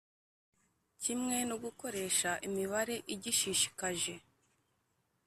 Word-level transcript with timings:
Kimwe 1.01 1.37
no 1.49 1.55
gukoresha 1.63 2.29
imibare 2.47 2.95
igishishikaje 3.13 4.13